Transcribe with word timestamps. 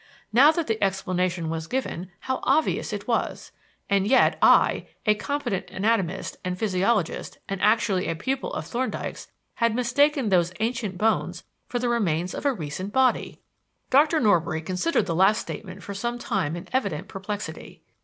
Now 0.33 0.49
that 0.53 0.65
the 0.65 0.83
explanation 0.83 1.47
was 1.47 1.67
given, 1.67 2.11
how 2.21 2.39
obvious 2.41 2.91
it 2.91 3.07
was! 3.07 3.51
And 3.87 4.07
yet 4.07 4.35
I, 4.41 4.87
a 5.05 5.13
competent 5.13 5.69
anatomist 5.69 6.37
and 6.43 6.57
physiologist 6.57 7.37
and 7.47 7.61
actually 7.61 8.07
a 8.07 8.15
pupil 8.15 8.51
of 8.51 8.65
Thorndyke's, 8.65 9.27
had 9.57 9.75
mistaken 9.75 10.29
those 10.29 10.53
ancient 10.59 10.97
bones 10.97 11.43
for 11.67 11.77
the 11.77 11.87
remains 11.87 12.33
of 12.33 12.47
a 12.47 12.51
recent 12.53 12.91
body! 12.91 13.41
Dr. 13.91 14.19
Norbury 14.19 14.63
considered 14.63 15.05
the 15.05 15.13
last 15.13 15.39
statement 15.39 15.83
for 15.83 15.93
some 15.93 16.17
time 16.17 16.55
in 16.55 16.67
evident 16.73 17.07
perplexity. 17.07 17.83